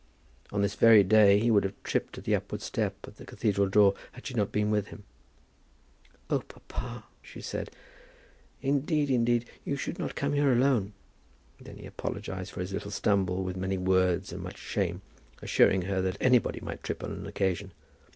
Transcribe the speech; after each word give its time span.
On 0.51 0.63
this 0.63 0.73
very 0.73 1.03
day 1.03 1.37
he 1.37 1.51
would 1.51 1.63
have 1.63 1.75
tripped 1.83 2.17
at 2.17 2.23
the 2.23 2.33
upward 2.33 2.63
step 2.63 2.95
at 3.03 3.17
the 3.17 3.23
cathedral 3.23 3.69
door 3.69 3.93
had 4.13 4.25
she 4.25 4.33
not 4.33 4.51
been 4.51 4.71
with 4.71 4.87
him. 4.87 5.03
"Oh, 6.27 6.39
papa," 6.39 7.03
she 7.21 7.39
said, 7.39 7.69
"indeed, 8.63 9.11
indeed, 9.11 9.45
you 9.63 9.75
should 9.75 9.99
not 9.99 10.15
come 10.15 10.33
here 10.33 10.51
alone." 10.51 10.93
Then 11.59 11.77
he 11.77 11.85
apologized 11.85 12.49
for 12.51 12.61
his 12.61 12.73
little 12.73 12.89
stumble 12.89 13.43
with 13.43 13.55
many 13.55 13.77
words 13.77 14.33
and 14.33 14.41
much 14.41 14.57
shame, 14.57 15.03
assuring 15.39 15.83
her 15.83 16.01
that 16.01 16.17
anybody 16.19 16.61
might 16.61 16.81
trip 16.81 17.03
on 17.03 17.11
an 17.11 17.27
occasion. 17.27 17.71